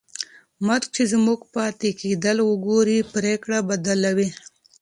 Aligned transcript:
مرګ 0.67 0.83
چې 0.95 1.03
زموږ 1.13 1.39
پاتې 1.53 1.89
کېدل 2.01 2.37
وګوري، 2.43 2.99
پرېکړه 3.13 3.57
بدلوي. 3.69 4.29